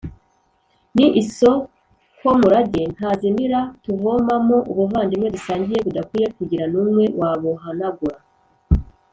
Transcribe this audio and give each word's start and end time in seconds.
ni 0.95 1.05
isokomurage 1.21 2.81
ntazimira 2.95 3.59
tuvomamo 3.83 4.57
ubuvandimwe 4.71 5.27
dusangiye, 5.35 5.79
budakwiye 5.85 6.27
kugira 6.37 6.65
n’umwe 6.71 7.03
wabuhanagura. 7.19 8.17